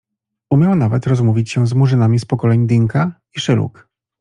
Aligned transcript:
Umiał 0.49 0.75
nawet 0.75 1.07
rozmówić 1.07 1.51
się 1.51 1.67
z 1.67 1.73
Murzynami 1.73 2.19
z 2.19 2.25
pokoleń 2.25 2.67
Dinka 2.67 3.11
i 3.35 3.39
Szyluk. 3.39 3.87